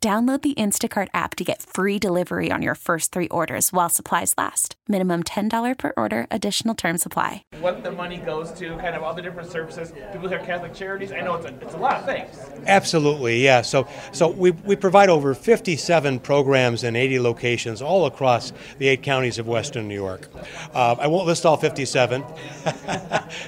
Download 0.00 0.40
the 0.40 0.54
Instacart 0.54 1.08
app 1.12 1.34
to 1.34 1.42
get 1.42 1.60
free 1.60 1.98
delivery 1.98 2.52
on 2.52 2.62
your 2.62 2.76
first 2.76 3.10
three 3.10 3.26
orders 3.30 3.72
while 3.72 3.88
supplies 3.88 4.32
last. 4.38 4.76
Minimum 4.86 5.24
$10 5.24 5.76
per 5.76 5.92
order, 5.96 6.28
additional 6.30 6.76
term 6.76 6.98
supply. 6.98 7.42
What 7.58 7.82
the 7.82 7.90
money 7.90 8.18
goes 8.18 8.52
to, 8.52 8.76
kind 8.76 8.94
of 8.94 9.02
all 9.02 9.12
the 9.12 9.22
different 9.22 9.50
services. 9.50 9.92
People 10.12 10.28
hear 10.28 10.38
Catholic 10.38 10.72
Charities. 10.72 11.10
I 11.10 11.20
know 11.22 11.34
it's 11.34 11.46
a, 11.46 11.54
it's 11.60 11.74
a 11.74 11.78
lot 11.78 11.96
of 11.96 12.06
things. 12.06 12.38
Absolutely, 12.64 13.42
yeah. 13.42 13.60
So, 13.62 13.88
so 14.12 14.28
we, 14.28 14.52
we 14.52 14.76
provide 14.76 15.08
over 15.08 15.34
57 15.34 16.20
programs 16.20 16.84
in 16.84 16.94
80 16.94 17.18
locations 17.18 17.82
all 17.82 18.06
across 18.06 18.52
the 18.78 18.86
eight 18.86 19.02
counties 19.02 19.40
of 19.40 19.48
Western 19.48 19.88
New 19.88 19.96
York. 19.96 20.28
Uh, 20.74 20.94
I 20.96 21.08
won't 21.08 21.26
list 21.26 21.44
all 21.44 21.56
57. 21.56 22.22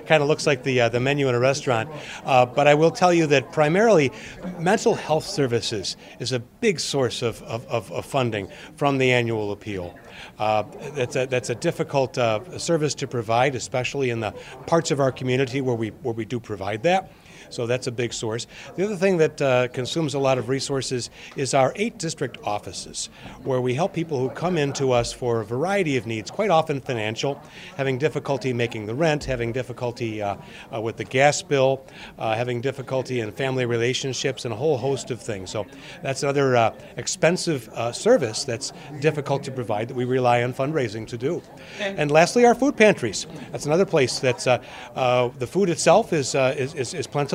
kind 0.04 0.20
of 0.20 0.28
looks 0.28 0.48
like 0.48 0.64
the, 0.64 0.80
uh, 0.80 0.88
the 0.88 0.98
menu 0.98 1.28
in 1.28 1.36
a 1.36 1.40
restaurant. 1.40 1.88
Uh, 2.24 2.44
but 2.44 2.66
I 2.66 2.74
will 2.74 2.90
tell 2.90 3.14
you 3.14 3.28
that 3.28 3.52
primarily 3.52 4.10
mental 4.58 4.96
health 4.96 5.24
services 5.24 5.96
is 6.18 6.32
a 6.32 6.39
big 6.60 6.80
source 6.80 7.22
of, 7.22 7.42
of, 7.42 7.66
of, 7.68 7.90
of 7.92 8.04
funding 8.04 8.48
from 8.76 8.98
the 8.98 9.12
annual 9.12 9.52
appeal. 9.52 9.94
Uh, 10.38 10.64
that's, 10.94 11.16
a, 11.16 11.26
that's 11.26 11.50
a 11.50 11.54
difficult 11.54 12.18
uh, 12.18 12.58
service 12.58 12.94
to 12.96 13.06
provide, 13.06 13.54
especially 13.54 14.10
in 14.10 14.20
the 14.20 14.32
parts 14.66 14.90
of 14.90 15.00
our 15.00 15.12
community 15.12 15.60
where 15.60 15.76
we, 15.76 15.88
where 16.02 16.14
we 16.14 16.24
do 16.24 16.40
provide 16.40 16.82
that. 16.82 17.10
So 17.48 17.66
that's 17.66 17.86
a 17.86 17.92
big 17.92 18.12
source. 18.12 18.46
The 18.76 18.84
other 18.84 18.96
thing 18.96 19.16
that 19.18 19.40
uh, 19.40 19.68
consumes 19.68 20.14
a 20.14 20.18
lot 20.18 20.38
of 20.38 20.48
resources 20.48 21.10
is 21.36 21.54
our 21.54 21.72
eight 21.76 21.98
district 21.98 22.38
offices, 22.44 23.08
where 23.44 23.60
we 23.60 23.74
help 23.74 23.92
people 23.92 24.18
who 24.18 24.28
come 24.30 24.58
in 24.58 24.72
to 24.74 24.92
us 24.92 25.12
for 25.12 25.40
a 25.40 25.44
variety 25.44 25.96
of 25.96 26.06
needs, 26.06 26.30
quite 26.30 26.50
often 26.50 26.80
financial, 26.80 27.40
having 27.76 27.98
difficulty 27.98 28.52
making 28.52 28.86
the 28.86 28.94
rent, 28.94 29.24
having 29.24 29.52
difficulty 29.52 30.22
uh, 30.22 30.36
uh, 30.74 30.80
with 30.80 30.96
the 30.96 31.04
gas 31.04 31.42
bill, 31.42 31.84
uh, 32.18 32.34
having 32.34 32.60
difficulty 32.60 33.20
in 33.20 33.32
family 33.32 33.64
relationships, 33.64 34.44
and 34.44 34.52
a 34.52 34.56
whole 34.56 34.76
host 34.76 35.10
of 35.10 35.20
things. 35.20 35.50
So 35.50 35.66
that's 36.02 36.22
another 36.22 36.56
uh, 36.56 36.74
expensive 36.96 37.68
uh, 37.70 37.92
service 37.92 38.44
that's 38.44 38.72
difficult 39.00 39.42
to 39.44 39.50
provide 39.50 39.88
that 39.88 39.94
we 39.94 40.04
rely 40.04 40.42
on 40.42 40.52
fundraising 40.52 41.06
to 41.08 41.16
do. 41.16 41.42
And 41.80 42.10
lastly, 42.10 42.44
our 42.44 42.54
food 42.54 42.76
pantries. 42.76 43.26
That's 43.52 43.66
another 43.66 43.86
place 43.86 44.18
that's 44.18 44.44
the 44.44 45.48
food 45.48 45.70
itself 45.70 46.12
is, 46.12 46.34
is, 46.34 46.74
is, 46.74 46.94
is 46.94 47.06
plentiful 47.06 47.29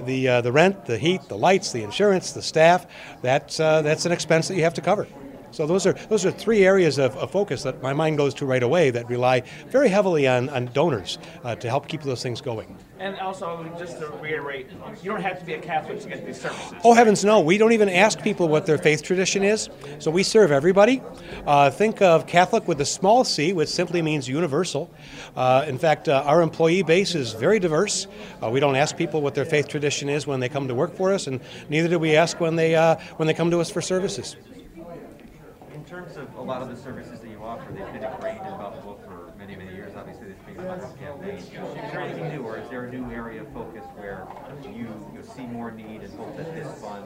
the 0.00 0.28
uh, 0.28 0.40
the 0.40 0.52
rent, 0.52 0.86
the 0.86 0.98
heat, 0.98 1.22
the 1.28 1.38
lights, 1.38 1.72
the 1.72 1.82
insurance, 1.82 2.32
the 2.32 2.42
staff. 2.42 2.86
That's 3.22 3.60
uh, 3.60 3.82
that's 3.82 4.06
an 4.06 4.12
expense 4.12 4.48
that 4.48 4.56
you 4.56 4.62
have 4.64 4.74
to 4.74 4.80
cover. 4.80 5.06
So 5.50 5.66
those 5.66 5.86
are 5.86 5.92
those 6.08 6.24
are 6.26 6.30
three 6.30 6.64
areas 6.64 6.98
of, 6.98 7.16
of, 7.16 7.30
focus 7.30 7.62
that 7.62 7.82
my 7.82 7.92
mind 7.92 8.16
goes 8.16 8.34
to 8.34 8.46
right 8.46 8.62
away 8.62 8.90
that 8.90 9.08
rely 9.08 9.42
very 9.68 9.88
heavily 9.88 10.26
on, 10.26 10.48
on 10.50 10.66
donors 10.66 11.18
uh, 11.44 11.54
to 11.56 11.68
help 11.68 11.88
keep 11.88 12.02
those 12.02 12.22
things 12.22 12.40
going. 12.40 12.76
And 12.98 13.16
also, 13.18 13.70
just 13.78 13.98
to 13.98 14.08
reiterate, 14.22 14.68
you 15.02 15.10
don't 15.10 15.20
have 15.20 15.38
to 15.38 15.44
be 15.44 15.52
a 15.54 15.60
Catholic 15.60 16.00
to 16.00 16.08
get 16.08 16.24
these 16.24 16.40
services. 16.40 16.74
Oh 16.82 16.94
heavens, 16.94 17.24
no! 17.24 17.40
We 17.40 17.58
don't 17.58 17.72
even 17.72 17.88
ask 17.88 18.22
people 18.22 18.48
what 18.48 18.64
their 18.64 18.78
faith 18.78 19.02
tradition 19.02 19.42
is. 19.42 19.68
So 19.98 20.10
we 20.10 20.22
serve 20.22 20.50
everybody. 20.50 21.02
Uh, 21.46 21.70
think 21.70 22.00
of 22.00 22.26
Catholic 22.26 22.66
with 22.66 22.80
a 22.80 22.86
small 22.86 23.24
c, 23.24 23.52
which 23.52 23.68
simply 23.68 24.00
means 24.00 24.28
universal. 24.28 24.90
Uh, 25.36 25.66
in 25.68 25.78
fact, 25.78 26.08
uh, 26.08 26.22
our 26.24 26.40
employee 26.40 26.82
base 26.82 27.14
is 27.14 27.34
very 27.34 27.58
diverse. 27.58 28.06
Uh, 28.42 28.48
we 28.48 28.60
don't 28.60 28.76
ask 28.76 28.96
people 28.96 29.20
what 29.20 29.34
their 29.34 29.44
faith 29.44 29.68
tradition 29.68 30.08
is 30.08 30.26
when 30.26 30.40
they 30.40 30.48
come 30.48 30.66
to 30.68 30.74
work 30.74 30.94
for 30.96 31.12
us, 31.12 31.26
and 31.26 31.40
neither 31.68 31.88
do 31.88 31.98
we 31.98 32.16
ask 32.16 32.40
when 32.40 32.56
they 32.56 32.74
uh, 32.74 32.96
when 33.16 33.26
they 33.26 33.34
come 33.34 33.50
to 33.50 33.60
us 33.60 33.70
for 33.70 33.82
services 33.82 34.36
terms 35.86 36.16
of 36.16 36.34
a 36.34 36.42
lot 36.42 36.62
of 36.62 36.68
the 36.68 36.76
services 36.76 37.20
that 37.20 37.30
you 37.30 37.38
offer, 37.42 37.72
they've 37.72 37.92
been 37.92 38.02
ingrained 38.02 38.44
in 38.44 38.52
Buffalo 38.52 38.98
for 39.06 39.32
many, 39.38 39.54
many 39.54 39.72
years. 39.72 39.92
Obviously, 39.96 40.26
there's 40.26 40.56
been 40.56 40.66
a 40.66 40.94
campaign. 40.98 41.36
Is 41.36 41.48
there 41.48 42.00
anything 42.00 42.28
new, 42.36 42.42
or 42.42 42.58
is 42.58 42.68
there 42.70 42.86
a 42.86 42.90
new 42.90 43.08
area 43.12 43.42
of 43.42 43.52
focus 43.52 43.84
where 43.94 44.26
you, 44.64 44.88
you 45.14 45.22
see 45.22 45.46
more 45.46 45.70
need 45.70 46.02
and 46.02 46.12
hope 46.18 46.36
that 46.36 46.52
this 46.54 46.80
fund 46.80 47.04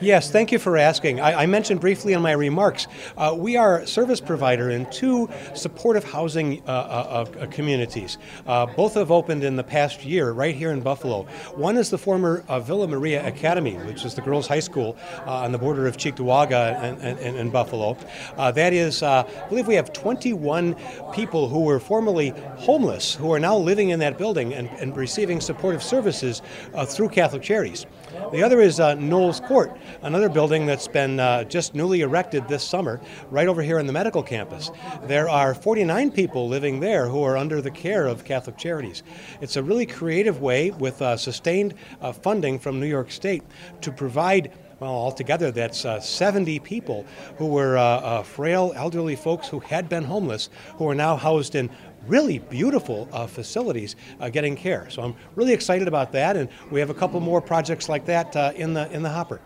Yes, 0.00 0.30
thank 0.30 0.52
you 0.52 0.58
for 0.58 0.76
asking. 0.78 1.20
I, 1.20 1.42
I 1.42 1.46
mentioned 1.46 1.80
briefly 1.80 2.14
in 2.14 2.22
my 2.22 2.32
remarks, 2.32 2.86
uh, 3.16 3.34
we 3.36 3.56
are 3.56 3.80
a 3.80 3.86
service 3.86 4.20
provider 4.20 4.70
in 4.70 4.90
two 4.90 5.28
supportive 5.54 6.04
housing 6.04 6.62
uh, 6.66 6.70
uh, 6.70 7.26
uh 7.40 7.46
communities. 7.46 8.18
Uh, 8.46 8.66
both 8.66 8.94
have 8.94 9.10
opened 9.10 9.44
in 9.44 9.56
the 9.56 9.64
past 9.64 10.04
year 10.04 10.32
right 10.32 10.54
here 10.54 10.72
in 10.72 10.80
Buffalo. 10.80 11.24
One 11.54 11.76
is 11.76 11.90
the 11.90 11.98
former 11.98 12.44
uh, 12.48 12.60
Villa 12.60 12.88
Maria 12.88 13.26
Academy, 13.26 13.74
which 13.74 14.04
is 14.04 14.14
the 14.14 14.22
girls' 14.22 14.46
high 14.46 14.60
school 14.60 14.96
on 15.26 15.52
the 15.52 15.58
border 15.58 15.86
of 15.86 15.96
Cheektowaga 15.96 16.82
and, 16.82 17.00
and, 17.00 17.18
and 17.18 17.33
Buffalo. 17.50 17.96
that 18.36 18.72
is, 18.72 19.02
I 19.02 19.22
believe 19.48 19.66
we 19.66 19.74
have 19.74 19.92
21 19.92 20.76
people 21.12 21.48
who 21.48 21.60
were 21.60 21.80
formerly 21.80 22.30
homeless 22.56 23.14
who 23.14 23.32
are 23.32 23.40
now 23.40 23.56
living 23.56 23.90
in 23.90 23.98
that 24.00 24.18
building 24.18 24.54
and, 24.54 24.68
and 24.80 24.96
receiving 24.96 25.40
supportive 25.40 25.82
services 25.82 26.42
through 26.86 27.08
Catholic 27.08 27.42
Charities. 27.42 27.86
The 28.32 28.42
other 28.42 28.60
is 28.60 28.80
uh, 28.80 28.94
Knowles 28.94 29.40
Court, 29.40 29.76
another 30.02 30.28
building 30.28 30.66
that's 30.66 30.88
been 30.88 31.20
uh, 31.20 31.44
just 31.44 31.74
newly 31.74 32.00
erected 32.00 32.48
this 32.48 32.62
summer, 32.64 33.00
right 33.30 33.48
over 33.48 33.62
here 33.62 33.78
in 33.78 33.86
the 33.86 33.92
medical 33.92 34.22
campus. 34.22 34.70
There 35.04 35.28
are 35.28 35.54
49 35.54 36.10
people 36.12 36.48
living 36.48 36.80
there 36.80 37.08
who 37.08 37.22
are 37.22 37.36
under 37.36 37.60
the 37.60 37.70
care 37.70 38.06
of 38.06 38.24
Catholic 38.24 38.56
Charities. 38.56 39.02
It's 39.40 39.56
a 39.56 39.62
really 39.62 39.86
creative 39.86 40.40
way 40.40 40.70
with 40.70 41.00
uh, 41.02 41.16
sustained 41.16 41.74
uh, 42.00 42.12
funding 42.12 42.58
from 42.58 42.80
New 42.80 42.86
York 42.86 43.10
State 43.10 43.42
to 43.82 43.92
provide 43.92 44.52
well, 44.84 44.92
altogether, 44.92 45.50
that's 45.50 45.86
uh, 45.86 45.98
70 45.98 46.58
people 46.58 47.06
who 47.38 47.46
were 47.46 47.78
uh, 47.78 47.82
uh, 47.82 48.22
frail, 48.22 48.74
elderly 48.76 49.16
folks 49.16 49.48
who 49.48 49.58
had 49.60 49.88
been 49.88 50.04
homeless, 50.04 50.50
who 50.76 50.86
are 50.86 50.94
now 50.94 51.16
housed 51.16 51.54
in 51.54 51.70
really 52.06 52.38
beautiful 52.38 53.08
uh, 53.10 53.26
facilities 53.26 53.96
uh, 54.20 54.28
getting 54.28 54.54
care. 54.54 54.90
So 54.90 55.00
I'm 55.00 55.16
really 55.36 55.54
excited 55.54 55.88
about 55.88 56.12
that, 56.12 56.36
and 56.36 56.50
we 56.70 56.80
have 56.80 56.90
a 56.90 56.94
couple 56.94 57.18
more 57.20 57.40
projects 57.40 57.88
like 57.88 58.04
that 58.04 58.36
uh, 58.36 58.52
in 58.56 58.74
the 58.74 58.92
in 58.92 59.02
the 59.02 59.08
hopper. 59.08 59.40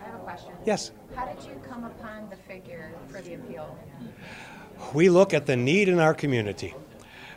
I 0.00 0.04
have 0.04 0.14
a 0.14 0.18
question. 0.20 0.52
Yes. 0.64 0.90
How 1.14 1.26
did 1.26 1.44
you 1.44 1.60
come 1.68 1.84
upon 1.84 2.30
the 2.30 2.36
figure 2.36 2.92
for 3.08 3.20
the 3.20 3.34
appeal? 3.34 3.78
We 4.94 5.10
look 5.10 5.34
at 5.34 5.44
the 5.44 5.56
need 5.56 5.90
in 5.90 5.98
our 5.98 6.14
community. 6.14 6.74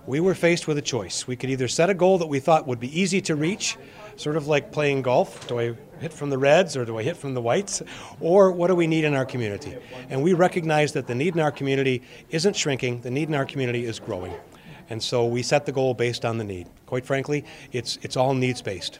We 0.05 0.19
were 0.19 0.35
faced 0.35 0.67
with 0.67 0.77
a 0.77 0.81
choice. 0.81 1.27
We 1.27 1.37
could 1.37 1.49
either 1.49 1.69
set 1.69 1.89
a 1.89 1.93
goal 1.93 2.17
that 2.17 2.27
we 2.27 2.39
thought 2.39 2.67
would 2.67 2.79
be 2.79 2.99
easy 2.99 3.21
to 3.21 3.35
reach, 3.35 3.77
sort 4.17 4.35
of 4.35 4.47
like 4.47 4.71
playing 4.71 5.01
golf. 5.01 5.47
Do 5.47 5.59
I 5.59 5.73
hit 5.99 6.11
from 6.11 6.29
the 6.29 6.37
reds 6.37 6.75
or 6.75 6.83
do 6.83 6.97
I 6.97 7.03
hit 7.03 7.15
from 7.15 7.33
the 7.33 7.41
whites? 7.41 7.81
Or 8.19 8.51
what 8.51 8.67
do 8.67 8.75
we 8.75 8.85
need 8.85 9.05
in 9.05 9.13
our 9.13 9.25
community? 9.25 9.77
And 10.09 10.21
we 10.21 10.33
recognize 10.33 10.91
that 10.93 11.07
the 11.07 11.15
need 11.15 11.35
in 11.35 11.39
our 11.41 11.51
community 11.51 12.01
isn't 12.29 12.55
shrinking, 12.55 12.99
the 12.99 13.11
need 13.11 13.29
in 13.29 13.35
our 13.35 13.45
community 13.45 13.85
is 13.85 13.97
growing. 13.97 14.33
And 14.89 15.01
so 15.01 15.25
we 15.25 15.41
set 15.41 15.65
the 15.65 15.71
goal 15.71 15.93
based 15.93 16.25
on 16.25 16.37
the 16.37 16.43
need. 16.43 16.67
Quite 16.85 17.05
frankly, 17.05 17.45
it's, 17.71 17.97
it's 18.01 18.17
all 18.17 18.33
needs 18.33 18.61
based. 18.61 18.99